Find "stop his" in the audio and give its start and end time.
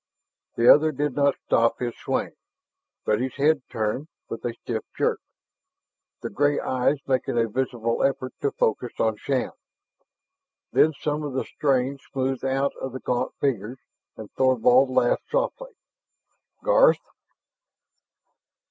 1.45-1.93